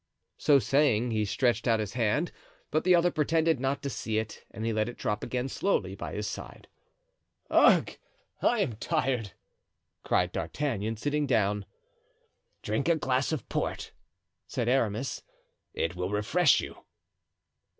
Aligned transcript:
So 0.39 0.57
saying, 0.57 1.11
he 1.11 1.25
stretched 1.25 1.67
out 1.67 1.79
his 1.79 1.93
hand, 1.93 2.31
but 2.71 2.83
the 2.83 2.95
other 2.95 3.11
pretended 3.11 3.59
not 3.59 3.83
to 3.83 3.89
see 3.91 4.17
it 4.17 4.43
and 4.49 4.65
he 4.65 4.73
let 4.73 4.89
it 4.89 4.97
drop 4.97 5.23
again 5.23 5.47
slowly 5.47 5.93
by 5.93 6.15
his 6.15 6.25
side. 6.25 6.67
"Ugh! 7.51 7.87
I 8.41 8.61
am 8.61 8.73
tired," 8.77 9.33
cried 10.01 10.31
D'Artagnan, 10.31 10.97
sitting 10.97 11.27
down. 11.27 11.67
"Drink 12.63 12.89
a 12.89 12.95
glass 12.95 13.31
of 13.31 13.47
port," 13.47 13.91
said 14.47 14.67
Aramis; 14.67 15.21
"it 15.75 15.95
will 15.95 16.09
refresh 16.09 16.61
you." 16.61 16.77